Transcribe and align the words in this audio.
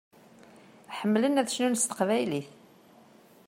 Ḥemmlen 0.97 1.39
ad 1.41 1.49
cnun 1.53 1.79
s 1.81 1.83
teqbaylit. 1.85 2.49